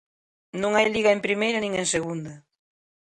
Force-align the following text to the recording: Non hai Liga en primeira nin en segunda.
Non 0.61 0.71
hai 0.73 0.87
Liga 0.89 1.11
en 1.13 1.23
primeira 1.27 1.57
nin 1.61 1.73
en 1.81 1.85
segunda. 1.95 2.33